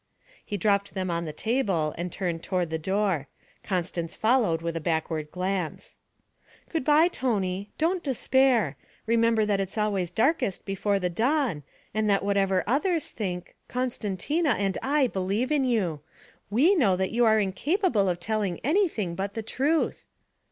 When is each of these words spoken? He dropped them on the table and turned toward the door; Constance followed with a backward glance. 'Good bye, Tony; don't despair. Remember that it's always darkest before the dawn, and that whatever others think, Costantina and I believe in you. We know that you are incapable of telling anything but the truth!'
He 0.43 0.57
dropped 0.57 0.95
them 0.95 1.11
on 1.11 1.25
the 1.25 1.31
table 1.31 1.93
and 1.95 2.11
turned 2.11 2.41
toward 2.41 2.71
the 2.71 2.79
door; 2.79 3.27
Constance 3.63 4.15
followed 4.15 4.63
with 4.63 4.75
a 4.75 4.79
backward 4.81 5.29
glance. 5.29 5.97
'Good 6.69 6.83
bye, 6.83 7.07
Tony; 7.07 7.69
don't 7.77 8.01
despair. 8.03 8.77
Remember 9.05 9.45
that 9.45 9.59
it's 9.59 9.77
always 9.77 10.09
darkest 10.09 10.65
before 10.65 10.97
the 10.97 11.11
dawn, 11.11 11.61
and 11.93 12.09
that 12.09 12.25
whatever 12.25 12.63
others 12.65 13.11
think, 13.11 13.53
Costantina 13.69 14.55
and 14.57 14.75
I 14.81 15.05
believe 15.05 15.51
in 15.51 15.63
you. 15.65 16.01
We 16.49 16.73
know 16.73 16.95
that 16.95 17.11
you 17.11 17.23
are 17.25 17.39
incapable 17.39 18.09
of 18.09 18.19
telling 18.19 18.59
anything 18.63 19.13
but 19.13 19.35
the 19.35 19.43
truth!' 19.43 20.07